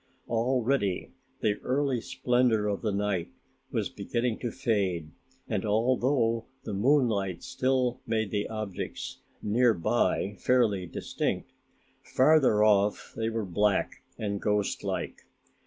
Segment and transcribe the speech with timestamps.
[0.29, 3.29] Already the early splendor of the night
[3.71, 5.11] was beginning to fade
[5.47, 11.51] and although the moonlight still made the objects near by fairly distinct,
[12.01, 15.19] farther off they were black and ghostlike.